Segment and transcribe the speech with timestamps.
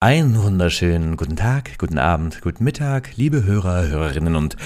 [0.00, 4.56] Einen wunderschönen guten Tag, guten Abend, guten Mittag, liebe Hörer, Hörerinnen und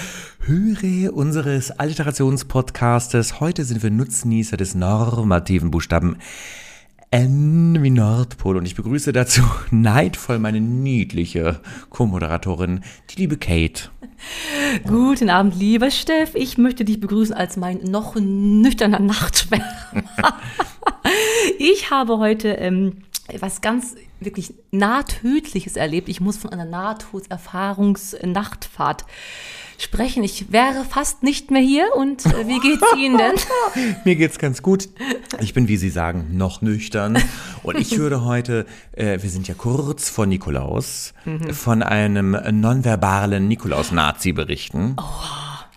[0.45, 3.39] Hörer unseres Alliterationspodcastes.
[3.39, 6.17] Heute sind wir Nutznießer des normativen Buchstaben
[7.11, 9.41] N wie Nordpol und ich begrüße dazu
[9.71, 13.91] neidvoll meine niedliche Co-Moderatorin, die liebe Kate.
[14.85, 16.35] Guten Abend, lieber Steff.
[16.35, 19.63] Ich möchte dich begrüßen als mein noch nüchterner Nachtschwärmer.
[21.59, 23.03] ich habe heute ähm,
[23.39, 26.09] was ganz wirklich nahtödliches erlebt.
[26.09, 29.05] Ich muss von einer Nahtoderfahrungsnachtfahrt
[29.77, 30.23] sprechen.
[30.23, 33.35] Ich wäre fast nicht mehr hier und äh, wie geht's Ihnen denn?
[34.05, 34.89] Mir geht's ganz gut.
[35.39, 37.17] Ich bin, wie Sie sagen, noch nüchtern.
[37.63, 41.53] Und ich würde heute, äh, wir sind ja kurz vor Nikolaus, Mhm.
[41.53, 44.95] von einem nonverbalen Nikolaus-Nazi berichten.
[44.97, 45.03] Oh,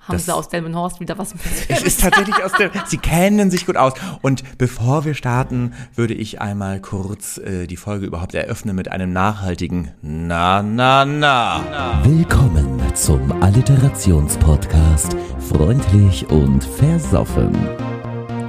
[0.09, 1.33] Haben Sie aus Delmenhorst wieder was
[1.69, 2.71] Es ist tatsächlich aus der.
[2.87, 3.93] Sie kennen sich gut aus.
[4.21, 9.13] Und bevor wir starten, würde ich einmal kurz äh, die Folge überhaupt eröffnen mit einem
[9.13, 12.01] nachhaltigen Na, na, na.
[12.05, 15.17] Willkommen zum Alliterationspodcast
[15.49, 17.55] Freundlich und Versoffen.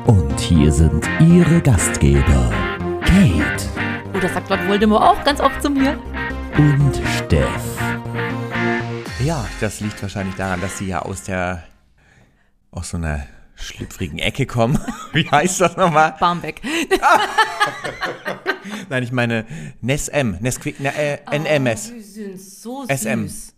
[0.07, 2.51] Und hier sind Ihre Gastgeber
[3.05, 3.69] Kate
[4.15, 5.97] Oh, das sagt Lord Voldemort auch ganz oft zu mir.
[6.57, 7.72] und Steff.
[9.23, 11.63] Ja, das liegt wahrscheinlich daran, dass Sie ja aus der.
[12.71, 14.77] aus so einer schlüpfrigen Ecke kommen.
[15.13, 16.15] Wie heißt das nochmal?
[16.19, 16.61] Barmbek.
[18.89, 19.45] Nein, ich meine
[19.79, 21.93] NESM, Nesquik, ne, äh, NMS.
[21.95, 23.27] Oh, sind so SM.
[23.27, 23.53] süß.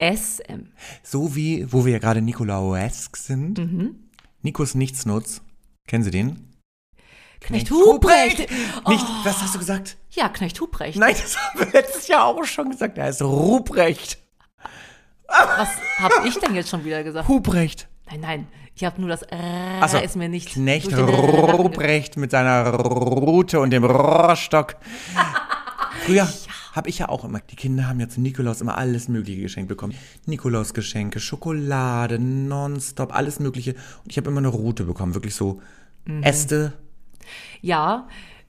[0.00, 0.72] SM.
[1.04, 3.58] So wie, wo wir ja gerade Nikolauesk sind.
[3.58, 4.08] Mhm.
[4.42, 5.40] Nikos Nichtsnutz.
[5.86, 6.50] Kennen Sie den?
[7.40, 8.38] Knecht Huprecht.
[8.40, 9.96] Nicht, was hast du gesagt?
[10.10, 10.98] Ja, Knecht Huprecht.
[10.98, 12.98] Nein, das haben wir letztes Jahr auch schon gesagt.
[12.98, 14.18] Er heißt Ruprecht.
[15.28, 17.28] Was habe ich denn jetzt schon wieder gesagt?
[17.28, 17.88] Huprecht.
[18.10, 18.46] Nein, nein.
[18.74, 20.50] Ich habe nur das R so, ist mir nicht.
[20.50, 24.76] Knecht Ruprecht mit seiner Rute und dem Rohrstock.
[26.04, 26.28] Früher
[26.72, 29.68] habe ich ja auch immer, die Kinder haben ja zu Nikolaus immer alles Mögliche geschenkt
[29.68, 29.94] bekommen.
[30.26, 33.72] Nikolausgeschenke, Schokolade, nonstop, alles Mögliche.
[34.04, 35.62] Und ich habe immer eine Rute bekommen, wirklich so
[36.06, 36.22] Mhm.
[36.22, 36.72] Äste.
[37.60, 38.08] Ja,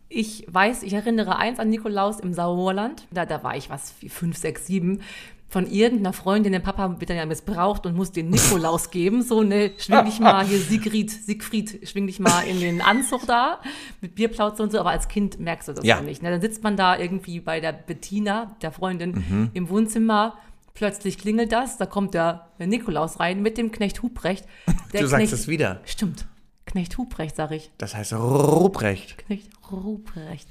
[0.10, 3.08] ich weiß, ich erinnere eins an Nikolaus im Sauerland.
[3.12, 5.02] Da, da war ich was, fünf, sechs, sieben.
[5.50, 9.22] Von irgendeiner Freundin, der Papa wird dann ja missbraucht und muss den Nikolaus geben.
[9.24, 13.59] So, ne, schwing dich mal hier, Sigrid, Siegfried, schwing dich mal in den Anzug da
[14.02, 14.80] mit Bierplauze und so.
[14.80, 16.02] Aber als Kind merkst du das Ja.
[16.02, 16.22] nicht.
[16.22, 16.31] Ne?
[16.31, 19.50] Dann sitzt man da irgendwie bei der Bettina, der Freundin, Mhm.
[19.53, 20.36] im Wohnzimmer.
[20.74, 24.46] Plötzlich klingelt das, da kommt der, Nikolaus rein mit dem Knecht Huprecht.
[24.94, 25.80] Der Du sagst Knecht- es wieder.
[25.86, 26.28] Stimmt.
[26.66, 27.72] Knecht Huprecht, sag ich.
[27.78, 29.18] Das heißt Ruprecht.
[29.18, 30.47] Knecht Ruprecht.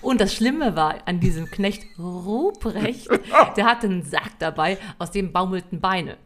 [0.00, 3.08] Und das Schlimme war an diesem Knecht Ruprecht,
[3.56, 6.16] der hatte einen Sack dabei, aus dem baumelten Beine.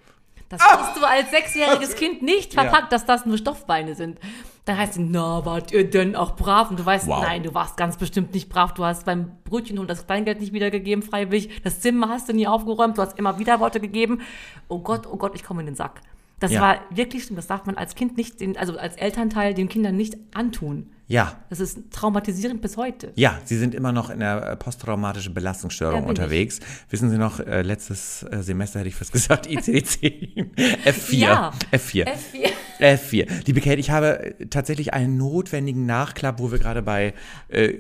[0.49, 4.19] Das wusstest du als sechsjähriges Kind nicht verpackt, dass das nur Stoffbeine sind.
[4.67, 6.71] Dann heißt es, na, wart ihr denn auch brav?
[6.71, 7.23] Und du weißt, Wow.
[7.23, 8.75] nein, du warst ganz bestimmt nicht brav.
[8.75, 11.63] Du hast beim Brötchen und das Kleingeld nicht wiedergegeben, freiwillig.
[11.65, 12.99] Das Zimmer hast du nie aufgeräumt.
[12.99, 14.21] Du hast immer wieder Worte gegeben.
[14.69, 16.03] Oh Gott, oh Gott, ich komme in den Sack.
[16.39, 16.61] Das Ja.
[16.61, 17.37] war wirklich schlimm.
[17.37, 20.91] Das darf man als Kind nicht, den, also als Elternteil den Kindern nicht antun.
[21.13, 23.13] Ja, Das ist traumatisierend bis heute.
[23.17, 26.59] ja, Sie sind immer noch in der äh, posttraumatischen Belastungsstörung Ja, unterwegs.
[26.89, 30.47] Wissen Sie noch, äh, letztes äh, Semester hätte ich fast gesagt, ICC.
[30.87, 31.15] F4.
[31.15, 31.53] Ja.
[31.71, 32.07] F4.
[32.07, 32.51] F4.
[32.81, 33.29] F4.
[33.47, 37.13] Liebe Kate, ich habe äh, tatsächlich einen notwendigen Nachklapp, wo wir gerade bei
[37.49, 37.75] äh,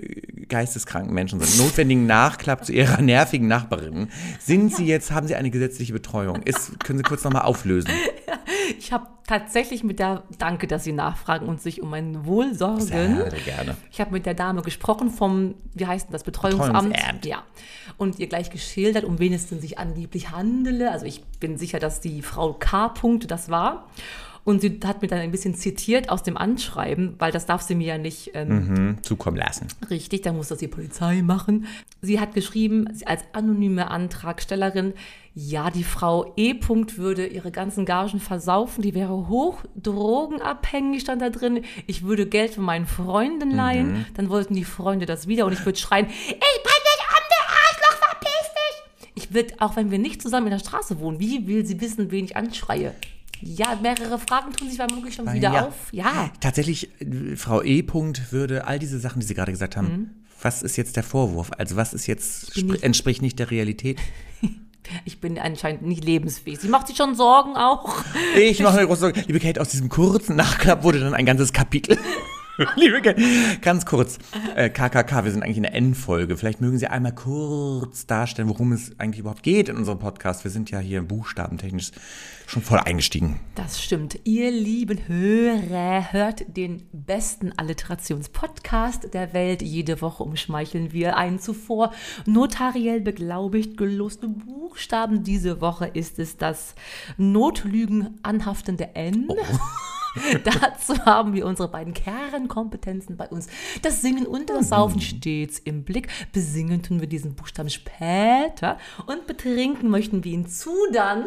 [0.48, 1.64] geisteskranken Menschen sind.
[1.64, 4.08] Notwendigen Nachklapp zu Ihrer nervigen Nachbarin.
[4.40, 6.42] Sind Sie jetzt, haben Sie eine gesetzliche Betreuung?
[6.42, 7.90] Ist, können Sie kurz nochmal auflösen?
[8.78, 12.80] Ich habe tatsächlich mit der, danke, dass Sie nachfragen und sich um mein Wohl sorgen.
[12.80, 13.76] Sehr gerne.
[13.90, 16.92] Ich habe mit der Dame gesprochen vom, wie heißt denn das, Betreuungsamt.
[16.92, 17.26] Betreuungsamt.
[17.26, 17.42] Ja.
[17.96, 20.90] Und ihr gleich geschildert, um wen es denn sich angeblich handele.
[20.90, 22.88] Also ich bin sicher, dass die Frau K.
[22.88, 23.88] Punkt das war.
[24.44, 27.76] Und sie hat mir dann ein bisschen zitiert aus dem Anschreiben, weil das darf sie
[27.76, 29.68] mir ja nicht ähm, Hm, zukommen lassen.
[29.88, 31.66] Richtig, dann muss das die Polizei machen.
[32.00, 34.94] Sie hat geschrieben, als anonyme Antragstellerin,
[35.34, 36.52] ja, die Frau E.
[36.52, 41.62] -Punkt würde ihre ganzen Gagen versaufen, die wäre hoch drogenabhängig, stand da drin.
[41.86, 45.64] Ich würde Geld von meinen Freunden leihen, dann wollten die Freunde das wieder und ich
[45.64, 49.12] würde schreien, ich bring dich um, du Arschloch, verpiss dich!
[49.14, 52.10] Ich würde, auch wenn wir nicht zusammen in der Straße wohnen, wie will sie wissen,
[52.10, 52.94] wen ich anschreie?
[53.40, 55.66] Ja, mehrere Fragen tun sich womöglich schon wieder ja.
[55.66, 55.74] auf.
[55.90, 56.30] Ja.
[56.40, 57.82] Tatsächlich, äh, Frau E.
[57.82, 61.50] Punkt würde all diese Sachen, die Sie gerade gesagt haben, was ist jetzt der Vorwurf?
[61.58, 63.98] Also was ist jetzt, nicht- entspricht nicht der Realität?
[65.04, 66.58] Ich bin anscheinend nicht lebensfähig.
[66.58, 68.02] Sie macht sich schon Sorgen auch.
[68.36, 69.22] Ich mache mir große Sorgen.
[69.28, 71.96] Liebe Kate, aus diesem kurzen Nachklapp wurde dann ein ganzes Kapitel.
[72.76, 73.22] Liebe Kate,
[73.60, 74.18] ganz kurz,
[74.56, 76.36] äh, KKK, wir sind eigentlich in der Endfolge.
[76.36, 80.42] Vielleicht mögen Sie einmal kurz darstellen, worum es eigentlich überhaupt geht in unserem Podcast.
[80.42, 81.92] Wir sind ja hier buchstabentechnisch
[82.52, 83.40] schon voll eingestiegen.
[83.54, 84.20] Das stimmt.
[84.24, 89.62] Ihr lieben Hörer hört den besten Alliterationspodcast der Welt.
[89.62, 91.94] Jede Woche umschmeicheln wir einen zuvor
[92.26, 95.24] notariell beglaubigt geloste Buchstaben.
[95.24, 96.74] Diese Woche ist es das
[97.16, 99.28] Notlügen anhaftende N.
[100.44, 103.46] Dazu haben wir unsere beiden Kernkompetenzen bei uns.
[103.80, 106.08] Das Singen und das Saufen stets im Blick.
[106.34, 108.76] Besingen tun wir diesen Buchstaben später
[109.06, 111.24] und betrinken möchten wir ihn zu dann.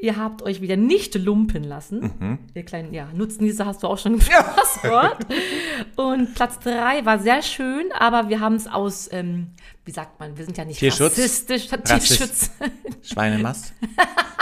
[0.00, 2.38] Ihr habt euch wieder nicht lumpen lassen.
[2.54, 5.26] Ihr kleinen, ja, Nutznießer hast du auch schon das Wort.
[5.96, 9.48] Und Platz drei war sehr schön, aber wir haben es aus, ähm,
[9.84, 11.12] wie sagt man, wir sind ja nicht Tierschutz?
[11.18, 11.66] rassistisch.
[11.72, 12.50] Rassist- Tierschutz.
[13.02, 13.72] Schweinemast?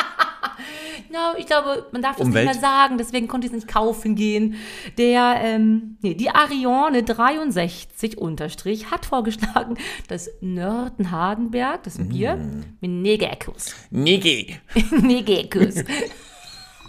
[1.12, 2.46] Ja, ich glaube, man darf das Umwelt?
[2.46, 4.56] nicht mehr sagen, deswegen konnte ich es nicht kaufen gehen.
[4.98, 9.76] Der, ähm, nee, die Ariane 63 unterstrich hat vorgeschlagen,
[10.08, 12.08] das Nörten-Hardenberg, das Mm.
[12.08, 12.36] Bier,
[12.80, 13.74] mit Negerkuss.
[13.90, 14.56] Niggi.
[15.02, 15.84] Negerkuss.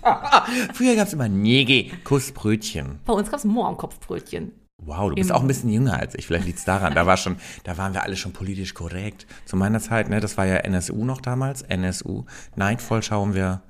[0.73, 2.99] Früher gab es immer Niggi, Kussbrötchen.
[3.05, 4.51] Bei uns gab es Mohrenkopfbrötchen.
[4.79, 6.27] Wow, du bist Im- auch ein bisschen jünger als ich.
[6.27, 6.94] Vielleicht liegt's daran.
[6.94, 9.25] Da war schon, da waren wir alle schon politisch korrekt.
[9.45, 11.63] Zu meiner Zeit, ne, das war ja NSU noch damals.
[11.63, 12.25] NSU.
[12.56, 13.62] Neidvoll schauen wir.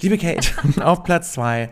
[0.00, 0.50] Liebe Kate,
[0.84, 1.70] auf Platz zwei.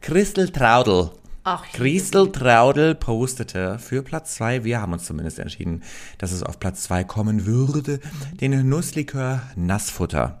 [0.00, 1.10] Christel Traudel.
[1.48, 4.64] Ach, Christel Traudel postete für Platz zwei.
[4.64, 5.84] Wir haben uns zumindest entschieden,
[6.18, 8.00] dass es auf Platz zwei kommen würde.
[8.40, 10.40] Den Nusslikör Nassfutter.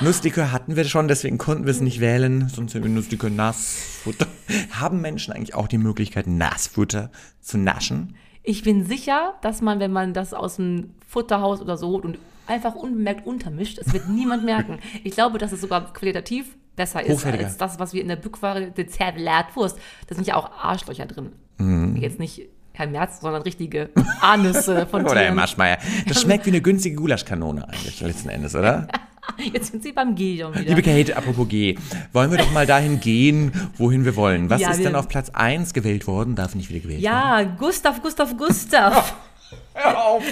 [0.00, 2.48] Nusslikör hatten wir schon, deswegen konnten wir es nicht wählen.
[2.48, 4.26] Sonst sind wir Nusslikör Nassfutter.
[4.72, 8.16] Haben Menschen eigentlich auch die Möglichkeit, Nassfutter zu naschen?
[8.42, 12.18] Ich bin sicher, dass man, wenn man das aus dem Futterhaus oder so holt und
[12.48, 14.80] einfach unbemerkt untermischt, es wird niemand merken.
[15.04, 18.70] Ich glaube, dass es sogar qualitativ besser ist als das, was wir in der Bückware,
[18.70, 21.32] der Zervelatwurst, da sind ja auch Arschlöcher drin.
[21.58, 21.96] Mhm.
[21.96, 22.42] Jetzt nicht
[22.72, 23.88] Herr Merz, sondern richtige
[24.20, 25.34] Anüsse von Oder Herr Tieren.
[25.36, 25.78] Maschmeyer.
[26.06, 28.86] Das schmeckt wie eine günstige Gulaschkanone eigentlich letzten Endes, oder?
[29.52, 30.62] Jetzt sind sie beim G schon wieder.
[30.74, 31.76] Liebe Kate, apropos G,
[32.12, 34.50] wollen wir doch mal dahin gehen, wohin wir wollen.
[34.50, 36.36] Was Ja, ist denn auf Platz 1 gewählt worden?
[36.36, 37.12] Darf nicht wieder gewählt werden?
[37.12, 39.16] ja, Gustav, Gustav, Gustav.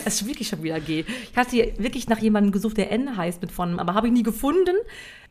[0.05, 1.05] Es ist wirklich schon wieder G.
[1.31, 4.13] Ich hatte hier wirklich nach jemandem gesucht, der N heißt mit vorne, aber habe ich
[4.13, 4.75] nie gefunden.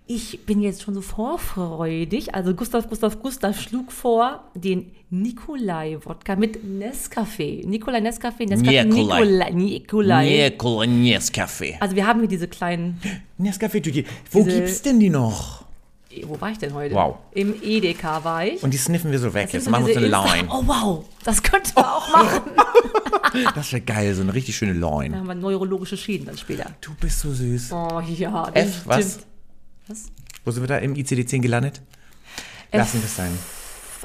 [0.05, 2.35] Ich bin jetzt schon so vorfreudig.
[2.35, 7.65] Also Gustav, Gustav, Gustav schlug vor den Nikolai-Wodka mit Nescafé.
[7.65, 9.51] Nikolai Nescafé, Nescafé, Nikolai.
[9.51, 10.49] Nikolai.
[10.49, 10.87] Nikolai.
[10.87, 11.75] Nescafé.
[11.79, 12.99] Also wir haben hier diese kleinen,
[13.39, 14.03] Nescafé-Tüte.
[14.31, 15.62] Wo Diese- gibt's denn die noch?
[16.25, 16.95] Wo war ich denn heute?
[16.95, 17.17] Wow.
[17.31, 18.61] Im Edeka war ich.
[18.63, 19.45] Und die sniffen wir so weg.
[19.45, 20.47] Das Jetzt sind machen wir uns eine Line.
[20.51, 22.41] Oh wow, das könnten wir auch machen.
[23.55, 25.17] Das wäre geil, so eine richtig schöne Line.
[25.17, 26.69] haben wir neurologische Schäden dann später.
[26.81, 27.71] Du bist so süß.
[27.71, 29.19] Oh ja, das F, was?
[29.87, 30.05] Was?
[30.45, 31.81] Wo sind wir da im ICD-10 gelandet?
[32.71, 33.31] Lassen wir es sein.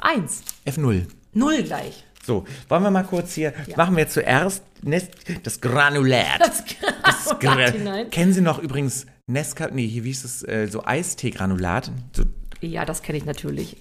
[0.01, 0.43] Eins.
[0.67, 1.07] F0.
[1.35, 2.05] Null gleich.
[2.25, 5.09] So, wollen wir mal kurz hier, machen wir zuerst Nes
[5.43, 6.41] das Granulat.
[6.41, 6.65] Das
[7.03, 8.11] Das Granulat Gra hinein.
[8.11, 11.93] Kennen Sie noch übrigens Nesca, nee, hier wie ist es, äh, so Eistee-Granulat?
[12.17, 12.25] So,
[12.61, 13.77] Ja, das kenne ich natürlich.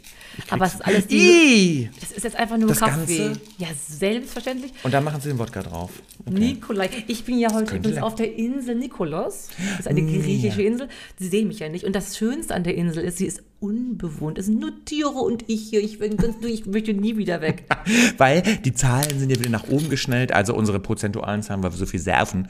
[0.51, 1.89] Aber es ist alles die.
[1.99, 3.17] Das ist jetzt einfach nur Das Kaffee.
[3.17, 3.41] Ganze?
[3.57, 4.71] Ja, selbstverständlich.
[4.83, 5.89] Und dann machen Sie den Wodka drauf.
[6.29, 6.89] Nikolai.
[7.07, 9.47] Ich bin ja heute übrigens auf der Insel Nikolos.
[9.57, 10.61] Das ist eine Mm, griechische.
[10.61, 10.89] Insel.
[11.17, 11.85] Sie sehen mich ja nicht.
[11.85, 14.37] Und das Schönste an der Insel ist, sie ist unbewohnt.
[14.37, 15.81] Es sind nur Tiere und ich hier.
[15.81, 16.15] Ich, bin
[16.45, 17.63] ich möchte nie wieder weg.
[18.17, 21.77] Weil die Zahlen sind ja wieder nach oben geschnellt, also unsere prozentualen Zahlen, weil wir
[21.77, 22.47] so viel surfen,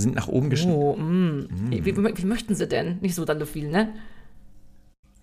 [0.00, 0.76] sind nach oben geschnellt.
[0.76, 1.48] Oh, mm.
[1.70, 2.98] Wie, wie, wie möchten sie denn?
[3.00, 3.92] Nicht so dann so viel, ne?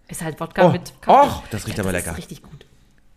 [0.09, 1.27] Ist halt Wodka Oh, mit Kaffee.
[1.27, 2.11] och, das riecht aber das lecker.
[2.11, 2.65] Ist richtig gut.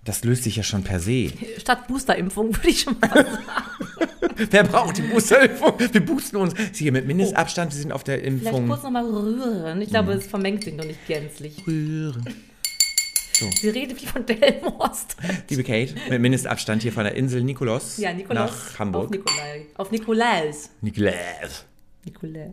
[0.04, 1.32] Das löst sich ja schon per se.
[1.58, 3.28] Statt Boosterimpfung würde ich schon mal sagen.
[4.50, 5.72] Wer braucht die Boosterimpfung?
[5.78, 6.54] Wir boosten uns.
[6.72, 8.68] Sie hier mit Mindestabstand, wir sind auf der Vielleicht Impfung.
[8.68, 9.80] kurz nochmal rühren.
[9.80, 10.18] Ich glaube, Mhm.
[10.18, 11.66] es vermengt sich noch nicht gänzlich.
[11.66, 12.24] Rühren.
[13.36, 15.16] Sie redet wie von Delmhorst.
[15.50, 18.50] Liebe Kate, mit Mindestabstand hier von der Insel Nikolos Ja, Nikolaus.
[18.50, 19.10] nach Auf Hamburg.
[19.10, 19.66] Nikolai.
[19.76, 20.70] Auf Nikolaus.
[20.80, 21.66] Nikolaus.
[22.04, 22.52] Nikolai.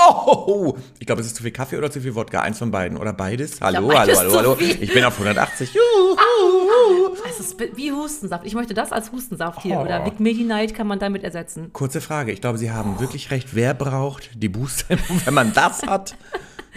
[0.00, 2.40] Oh, ich glaube, es ist zu viel Kaffee oder zu viel Wodka.
[2.40, 3.60] Eins von beiden oder beides.
[3.60, 4.76] Hallo, beides hallo, hallo, hallo.
[4.80, 5.74] Ich bin auf 180.
[5.74, 7.16] Juhu.
[7.28, 8.46] Es ist wie Hustensaft.
[8.46, 9.78] Ich möchte das als Hustensaft hier.
[9.78, 9.82] Oh.
[9.82, 11.72] Oder Vic Medi Night kann man damit ersetzen.
[11.72, 12.32] Kurze Frage.
[12.32, 13.54] Ich glaube, Sie haben wirklich recht.
[13.54, 16.16] Wer braucht die Boosterimpfung, wenn man das hat?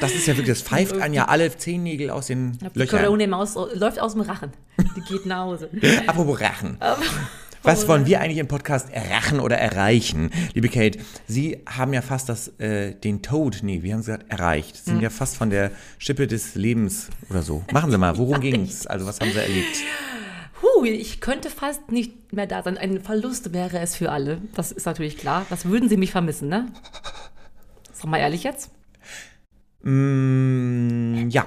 [0.02, 3.06] Das ist ja wirklich, das pfeift an ja alle Zehennägel aus den Die Löchern.
[3.06, 4.52] Corona-Maus läuft aus dem Rachen.
[4.98, 5.70] Die geht nach Hause.
[6.08, 6.78] Apropos Rachen.
[7.64, 10.32] Was wollen wir eigentlich im Podcast errachen oder erreichen?
[10.56, 14.32] Liebe Kate, Sie haben ja fast das, äh, den Tod, nee, wie haben Sie gesagt,
[14.32, 14.76] erreicht.
[14.78, 17.64] Sie sind ja fast von der Schippe des Lebens oder so.
[17.72, 18.88] Machen Sie mal, worum ging's?
[18.88, 19.78] Also was haben Sie erlebt?
[20.60, 22.80] Puh, ich könnte fast nicht mehr da sein.
[22.80, 24.40] Ein Verlust wäre es für alle.
[24.56, 25.46] Das ist natürlich klar.
[25.52, 26.68] Das würden sie mich vermissen, ne?
[27.94, 28.72] Sag mal ehrlich jetzt.
[29.84, 31.46] Mm, ja,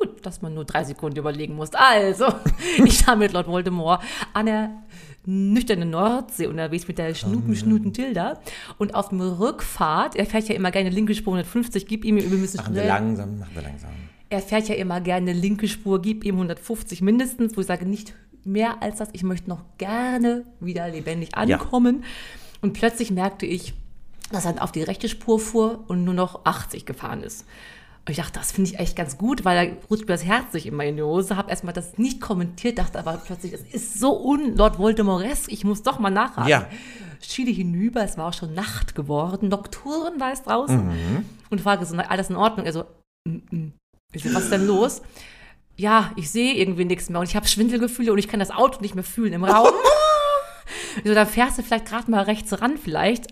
[0.00, 1.74] Gut, dass man nur drei Sekunden überlegen muss.
[1.74, 2.24] Also,
[2.84, 4.70] ich war mit Lord Voldemort an der
[5.26, 8.40] nüchternen Nordsee unterwegs mit der Schnupen, Schnuten Tilda.
[8.78, 12.24] Und auf dem Rückfahrt, er fährt ja immer gerne linke Spur 150, gib ihm, wir
[12.38, 12.88] müssen Machen wir schnell.
[12.88, 13.90] langsam, machen wir langsam.
[14.30, 18.14] Er fährt ja immer gerne linke Spur, gib ihm 150 mindestens, wo ich sage, nicht
[18.42, 19.10] mehr als das.
[19.12, 22.04] Ich möchte noch gerne wieder lebendig ankommen.
[22.62, 23.74] Und plötzlich merkte ich,
[24.30, 27.46] dass er auf die rechte Spur fuhr und nur noch 80 gefahren ist.
[28.06, 30.52] Und ich dachte, das finde ich echt ganz gut, weil da rutscht mir das Herz
[30.52, 31.36] sich immer in die Hose.
[31.36, 35.64] Habe erstmal das nicht kommentiert, dachte aber plötzlich, es ist so un Lord Voldemortesk, ich
[35.64, 36.48] muss doch mal nachhaken.
[36.48, 36.66] Ja.
[37.20, 40.80] Schiele hinüber, es war auch schon Nacht geworden, Nocturen war es draußen.
[41.50, 42.64] Und frage so, alles in Ordnung?
[42.64, 42.84] Also,
[44.12, 45.02] ich so, was ist denn los?
[45.76, 48.80] Ja, ich sehe irgendwie nichts mehr und ich habe Schwindelgefühle und ich kann das Auto
[48.80, 49.72] nicht mehr fühlen im Raum.
[51.04, 53.28] So, dann fährst du vielleicht gerade mal rechts ran vielleicht.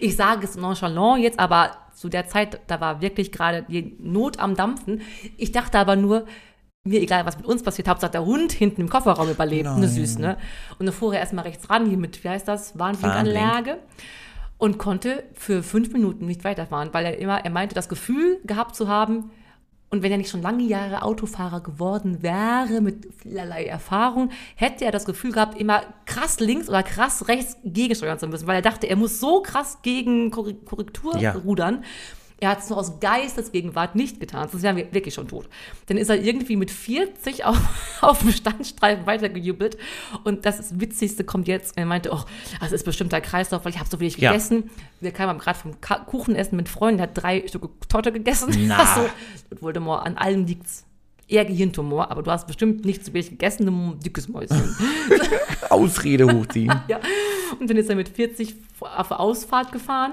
[0.00, 4.38] Ich sage es nonchalant jetzt, aber zu der Zeit, da war wirklich gerade die Not
[4.38, 5.02] am Dampfen.
[5.36, 6.26] Ich dachte aber nur,
[6.84, 9.76] mir egal, was mit uns passiert, Hauptsache der Hund hinten im Kofferraum überlebt.
[9.76, 10.36] Ne, süß, ne?
[10.78, 13.78] Und dann fuhr er erstmal rechts ran, hier mit, wie heißt das, Warnblinkanlage.
[14.58, 18.74] Und konnte für fünf Minuten nicht weiterfahren, weil er immer, er meinte, das Gefühl gehabt
[18.74, 19.30] zu haben,
[19.90, 24.90] und wenn er nicht schon lange Jahre Autofahrer geworden wäre, mit vielerlei Erfahrung, hätte er
[24.90, 28.88] das Gefühl gehabt, immer krass links oder krass rechts gegensteuern zu müssen, weil er dachte,
[28.88, 31.32] er muss so krass gegen Korre- Korrektur Ja.
[31.32, 31.84] rudern.
[32.38, 35.48] Er hat es nur aus Geistesgegenwart nicht getan, sonst wären wir wirklich schon tot.
[35.86, 37.56] Dann ist er irgendwie mit 40 auf,
[38.02, 39.78] auf dem Standstreifen weitergejubelt.
[40.24, 41.78] Und das Witzigste kommt jetzt.
[41.78, 42.20] Er meinte, oh,
[42.60, 44.32] das ist bestimmt der Kreislauf, weil ich habe so wenig Ja.
[44.32, 44.70] gegessen.
[45.00, 48.54] Wir kamen gerade vom Ka Kuchenessen mit Freunden, der hat drei Stücke Torte gegessen.
[48.68, 48.84] Na.
[48.94, 49.08] so,
[49.50, 50.84] und Voldemort, an allem liegt's.
[51.28, 54.76] Eher Gehirntumor, aber du hast bestimmt nicht zu wenig gegessen, du dickes Mäuschen.
[55.70, 56.72] Ausrede hochziehen.
[56.86, 57.00] ja.
[57.58, 60.12] Und dann ist er mit 40 auf Ausfahrt gefahren.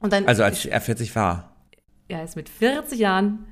[0.00, 1.51] Und dann Also als er 40 war.
[2.12, 3.46] Er ist mit 40 Jahren,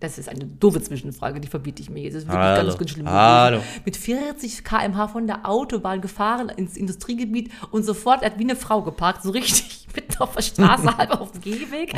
[0.00, 2.14] das ist eine doofe Zwischenfrage, die verbiete ich mir jetzt.
[2.14, 2.66] Das ist wirklich Hallo.
[2.68, 3.08] ganz, ganz schlimm.
[3.08, 3.60] Hallo.
[3.84, 8.56] Mit 40 km/h von der Autobahn gefahren ins Industriegebiet und sofort, er hat wie eine
[8.56, 11.92] Frau geparkt, so richtig mitten auf der Straße, halb auf dem Gehweg.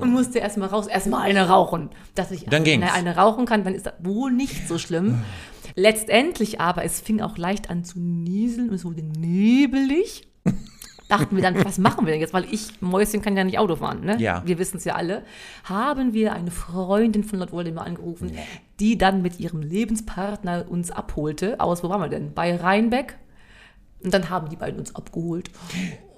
[0.00, 1.88] und musste erstmal raus, erstmal eine rauchen.
[2.14, 2.86] Dass ich, Dann wenn ging's.
[2.86, 5.22] er eine rauchen kann, dann ist das wohl nicht so schlimm.
[5.74, 10.28] Letztendlich aber, es fing auch leicht an zu nieseln und es wurde nebelig
[11.12, 12.32] dachten wir dann, was machen wir denn jetzt?
[12.32, 14.16] Weil ich, Mäuschen, kann ja nicht Auto fahren, ne?
[14.18, 14.42] Ja.
[14.44, 15.22] Wir wissen es ja alle.
[15.64, 18.32] Haben wir eine Freundin von Lord Voldemort angerufen,
[18.80, 21.60] die dann mit ihrem Lebenspartner uns abholte.
[21.60, 22.32] Aus, wo waren wir denn?
[22.34, 23.16] Bei Rheinbeck.
[24.02, 25.50] Und dann haben die beiden uns abgeholt.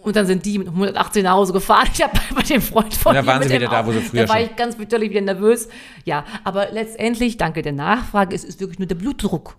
[0.02, 1.88] Und dann sind die mit 118 nach Hause gefahren.
[1.92, 4.28] Ich habe bei dem Freund von da waren sie wieder da, wo sie früher Da
[4.28, 5.68] war ich ganz natürlich wieder nervös.
[6.04, 9.56] Ja, aber letztendlich, danke der Nachfrage, es ist wirklich nur der Blutdruck.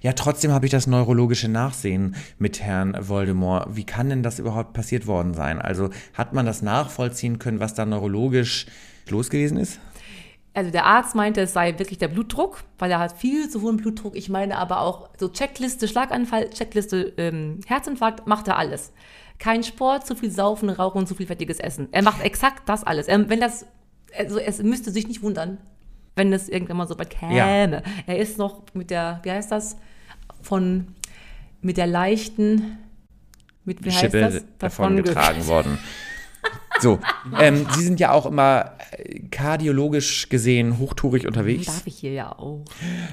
[0.00, 3.76] Ja, trotzdem habe ich das neurologische Nachsehen mit Herrn Voldemort.
[3.76, 5.60] Wie kann denn das überhaupt passiert worden sein?
[5.60, 8.66] Also hat man das nachvollziehen können, was da neurologisch
[9.08, 9.80] los gewesen ist?
[10.52, 13.76] Also der Arzt meinte, es sei wirklich der Blutdruck, weil er hat viel zu hohen
[13.76, 14.16] Blutdruck.
[14.16, 18.92] Ich meine aber auch so Checkliste Schlaganfall, Checkliste ähm, Herzinfarkt, macht er alles.
[19.38, 21.88] Kein Sport, zu viel Saufen, Rauchen zu viel fettiges Essen.
[21.92, 23.08] Er macht exakt das alles.
[23.08, 23.64] Ähm, wenn das,
[24.18, 25.58] also es müsste sich nicht wundern,
[26.20, 27.34] wenn es irgendwann mal so weit käme.
[27.34, 27.82] Ja.
[28.06, 29.78] Er ist noch mit der, wie heißt das,
[30.42, 30.88] von,
[31.62, 32.76] mit der leichten,
[33.64, 34.44] mit, wie heißt Schippe das?
[34.58, 35.78] davon getragen worden.
[36.78, 36.98] So,
[37.38, 41.66] ähm, Sie sind ja auch immer äh, kardiologisch gesehen hochtourig unterwegs.
[41.66, 42.64] Darf ich hier ja auch.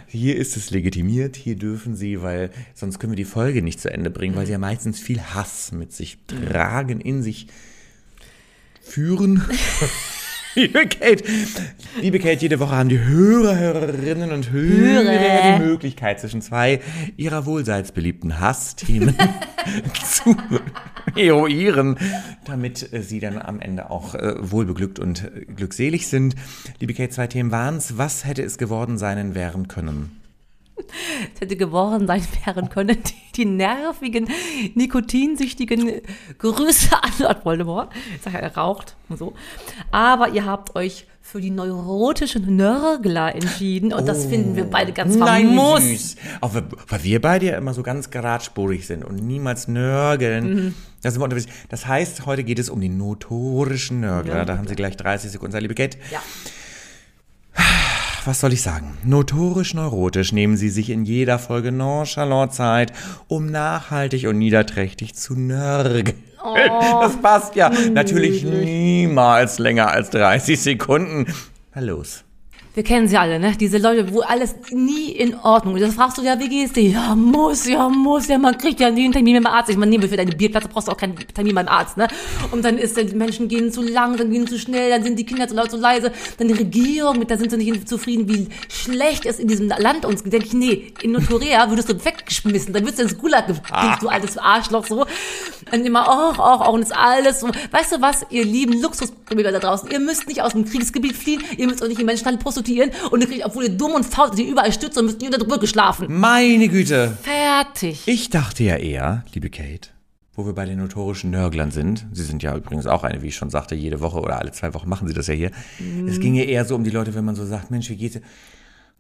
[0.07, 3.89] Hier ist es legitimiert, hier dürfen Sie, weil sonst können wir die Folge nicht zu
[3.89, 7.47] Ende bringen, weil Sie ja meistens viel Hass mit sich tragen, in sich
[8.81, 9.43] führen.
[10.57, 11.23] Liebe Kate,
[12.01, 15.59] liebe Kate, jede Woche haben die Hörer, Hörerinnen und Hörer Hörer.
[15.59, 16.79] die Möglichkeit, zwischen zwei
[17.15, 19.15] ihrer wohlseitsbeliebten Hassthemen
[20.03, 20.35] zu
[21.15, 21.99] eruieren,
[22.45, 26.35] damit äh, sie dann am Ende auch äh, wohlbeglückt und äh, glückselig sind.
[26.79, 27.99] Liebe Kate, zwei Themen waren's.
[27.99, 30.09] Was hätte es geworden sein wären können?
[31.33, 34.29] Es hätte geworden sein wären können, die, die nervigen,
[34.75, 36.01] nikotinsüchtigen
[36.37, 37.91] Grüße an Lord Voldemort.
[38.15, 39.33] Ich sage er raucht und so.
[39.91, 45.13] Aber ihr habt euch für die neurotischen Nörgler entschieden und das finden wir beide ganz
[45.17, 45.81] Nein, famos.
[45.81, 46.15] süß.
[46.39, 50.73] Auch weil, wir beide ja immer so ganz geradspurig sind und niemals nörgeln.
[51.01, 51.47] Da sind wir unterwegs.
[51.67, 54.37] Das heißt, heute geht es um die notorischen Nörgler.
[54.37, 55.97] Ja, da haben Sie gleich 30 Sekunden, liebe Kate.
[56.11, 56.21] Ja.
[58.27, 58.97] Was soll ich sagen?
[59.05, 62.91] Notorisch neurotisch nehmen sie sich in jeder Folge nonchalant Zeit,
[63.29, 66.23] um nachhaltig und niederträchtig zu nörgeln.
[67.01, 67.69] Das passt ja.
[67.91, 71.33] Natürlich niemals länger als 30 Sekunden.
[71.73, 72.23] Na los.
[72.77, 73.53] Wir kennen sie alle, ne?
[73.59, 75.87] Diese Leute, wo alles nie in Ordnung ist.
[75.87, 76.91] Das fragst du, ja, wie geht's dir?
[76.91, 79.71] Ja, muss, ja, muss, ja, man kriegt ja nie einen Termin beim Arzt.
[79.71, 82.07] Ich meine, nee, für deine Bierplatz brauchst du auch keinen Termin beim Arzt, ne?
[82.51, 85.25] Und dann ist, die Menschen gehen zu lang, dann gehen zu schnell, dann sind die
[85.25, 86.11] Kinder zu laut, zu leise.
[86.37, 90.05] Dann die Regierung, mit der sind sie nicht zufrieden, wie schlecht es in diesem Land
[90.05, 90.33] uns geht.
[90.33, 94.07] Denke ich, nee, in Nordkorea würdest du weggeschmissen, dann würdest du ins Gulag gepinkt, du
[94.07, 95.07] altes Arschloch, so.
[95.73, 97.47] Und immer, auch, auch, auch, und ist alles so.
[97.71, 101.41] Weißt du was, ihr lieben Luxusprobleme da draußen, ihr müsst nicht aus dem Kriegsgebiet fliehen,
[101.57, 102.66] ihr müsst auch nicht in Menschenhandel prostituieren
[103.11, 105.27] und ihr kriegt, obwohl ihr dumm und faul seid, ihr überall stützt und müsst ihr
[105.27, 106.07] unter der Brücke schlafen.
[106.09, 107.17] Meine Güte.
[107.21, 108.03] Fertig.
[108.05, 109.89] Ich dachte ja eher, liebe Kate,
[110.35, 113.35] wo wir bei den notorischen Nörglern sind, Sie sind ja übrigens auch eine, wie ich
[113.35, 115.51] schon sagte, jede Woche oder alle zwei Wochen machen Sie das ja hier.
[116.07, 118.13] Es ging ja eher so um die Leute, wenn man so sagt, Mensch, wie geht's
[118.13, 118.21] dir?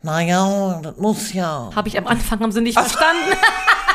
[0.03, 1.71] Naja, das muss ja.
[1.75, 3.31] Habe ich am Anfang, haben sie nicht verstanden.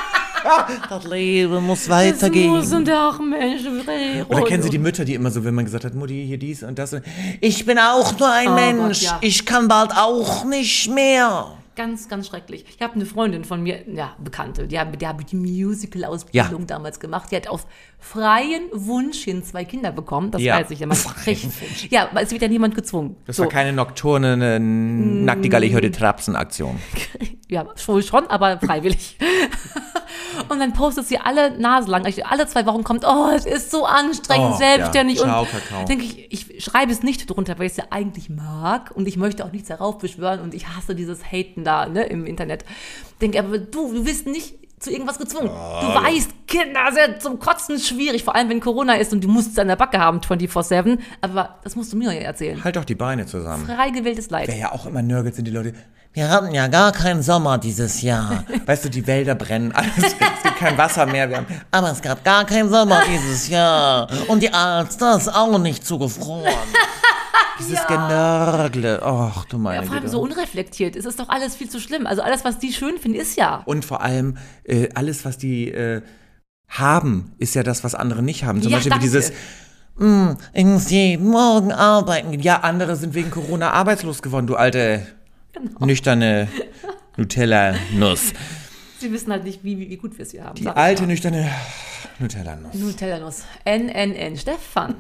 [0.89, 2.51] Das Leben muss Das weitergehen.
[2.51, 3.81] muss und auch Menschen
[4.29, 6.63] Oder kennen Sie die Mütter, die immer so, wenn man gesagt hat, Mutti, hier dies
[6.63, 6.93] und das.
[6.93, 7.03] und-
[7.41, 9.01] Ich bin auch nur ein Oh Mensch.
[9.01, 9.19] Gott, ja.
[9.21, 11.53] Ich kann bald auch nicht mehr.
[11.75, 12.67] Ganz, ganz schrecklich.
[12.77, 16.67] Ich habe eine Freundin von mir, ja, Bekannte, die hat, die die Musical-Ausbildung Ja.
[16.67, 17.31] damals gemacht.
[17.33, 17.67] Die hat auf
[17.99, 20.31] freien Wunsch hin zwei Kinder bekommen.
[20.31, 20.57] Das Ja.
[20.59, 20.87] weiß ich ja.
[20.87, 21.47] Man kriegt,
[21.91, 23.17] ja, aber es wird ja niemand gezwungen.
[23.27, 23.45] Das so.
[23.45, 26.79] war keine nocturne, eine Nacktigal, ich heute Trapsen-Aktion.
[27.49, 29.19] Ja, wohl schon, aber freiwillig.
[30.49, 33.71] Und dann postet sie alle Nase lang, also alle zwei Wochen kommt, oh, es ist
[33.71, 35.19] so anstrengend, Oh, selbstständig.
[35.19, 35.25] ja.
[35.25, 35.85] Ciao, und Kakao.
[35.87, 39.17] denke ich, ich schreibe es nicht drunter, weil ich es ja eigentlich mag und ich
[39.17, 42.65] möchte auch nichts darauf beschwören und ich hasse dieses Haten da ne, im Internet.
[43.21, 45.49] Denke aber, du, du bist nicht zu irgendwas gezwungen.
[45.49, 49.53] du weißt, Kinder sind zum Kotzen schwierig, vor allem wenn Corona ist und du musst
[49.53, 50.99] es an der Backe haben 24-7.
[51.21, 52.63] Aber das musst du mir ja erzählen.
[52.63, 53.67] Halt doch die Beine zusammen.
[53.67, 54.49] Frei gewähltes Leid.
[54.49, 55.73] Wer ja auch immer nörgelt, sind die Leute.
[56.15, 58.45] Wir hatten ja gar keinen Sommer dieses Jahr.
[58.67, 61.31] Weißt du, die Wälder brennen, alles, es gibt kein Wasser mehr.
[61.31, 64.09] Wir haben, aber es gab gar keinen Sommer dieses Jahr.
[64.29, 66.45] Und die Alster ist auch nicht zugefroren.
[67.69, 69.01] Dieses Genörgle.
[69.03, 70.13] Ach, du meine Ja, vor allem Güte.
[70.13, 70.97] so unreflektiert.
[70.97, 72.07] Es ist doch alles viel zu schlimm.
[72.07, 73.63] Also alles, was die schön finden, ist ja.
[73.65, 76.03] Und vor allem, äh, alles, was die äh,
[76.69, 78.63] haben, ist ja das, was andere nicht haben.
[78.63, 79.05] Zum Ja, Beispiel danke.
[79.05, 79.33] dieses,
[79.97, 82.31] "Mm, ich muss jeden Morgen arbeiten.
[82.33, 85.07] gehen." Ja, andere sind wegen Corona arbeitslos geworden, du alte,
[85.53, 85.85] Genau.
[85.87, 86.49] nüchterne
[87.17, 88.33] Nutella-Nuss.
[88.99, 90.55] Sie wissen halt nicht, wie, wie, wie gut wir es hier haben.
[90.55, 91.51] Die alte, nüchterne
[92.21, 92.75] Nutella-Nuss.
[92.75, 93.43] Nutella-Nuss.
[93.65, 94.37] NNN.
[94.39, 94.95] Stefan.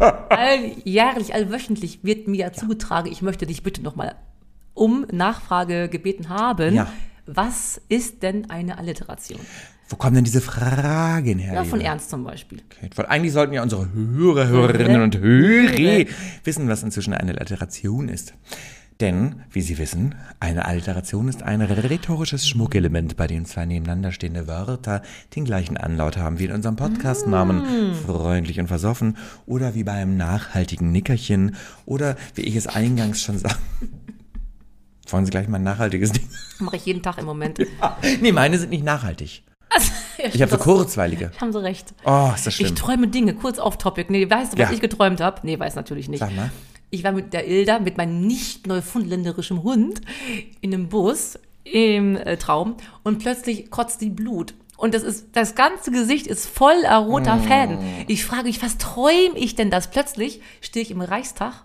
[0.00, 4.14] Alljährlich, allwöchentlich wird mir ja zugetragen, ich möchte dich bitte nochmal
[4.74, 6.74] um Nachfrage gebeten haben.
[6.74, 6.90] Ja.
[7.26, 9.40] Was ist denn eine Alliteration?
[9.88, 11.52] Wo kommen denn diese Fragen her?
[11.52, 12.62] Ja, von Ernst zum Beispiel.
[12.68, 12.96] Kate?
[12.96, 16.06] Weil eigentlich sollten ja unsere Hörer, Hörerinnen und Hörer
[16.44, 18.34] wissen, was inzwischen eine Alliteration ist.
[19.00, 24.46] Denn, wie Sie wissen, eine Alliteration ist ein rhetorisches Schmuckelement, bei dem zwei nebeneinander stehende
[24.46, 25.00] Wörter
[25.34, 30.92] den gleichen Anlaut haben wie in unserem Podcastnamen freundlich und versoffen oder wie beim nachhaltigen
[30.92, 33.58] Nickerchen oder wie ich es eingangs schon sagte.
[35.08, 36.28] Wollen Sie gleich mal ein nachhaltiges Ding?
[36.58, 37.58] Mache ich jeden Tag im Moment.
[38.20, 39.42] Nee, meine sind nicht nachhaltig.
[40.32, 41.30] Ich habe so kurzweilige.
[41.40, 41.94] Haben Sie recht.
[42.04, 42.68] Oh, ist das schlimm.
[42.68, 44.10] Ich träume Dinge, kurz off topic.
[44.12, 44.74] Nee, weißt du, was Ja.
[44.74, 45.40] ich geträumt habe?
[45.44, 46.20] Nee, weiß natürlich nicht.
[46.20, 46.50] Sag mal.
[46.90, 50.00] Ich war mit der Ilda, mit meinem nicht neufundländerischen Hund,
[50.60, 54.54] in einem Bus im äh, Traum und plötzlich kotzt die Blut.
[54.76, 57.42] Und das ist, das ganze Gesicht ist voller roter Mm.
[57.42, 57.78] Fäden.
[58.08, 59.90] Ich frage mich, was träume ich denn das?
[59.90, 61.64] Plötzlich stehe ich im Reichstag